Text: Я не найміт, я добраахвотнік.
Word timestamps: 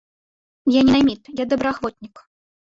Я 0.77 0.81
не 0.85 0.91
найміт, 0.97 1.31
я 1.43 1.49
добраахвотнік. 1.53 2.29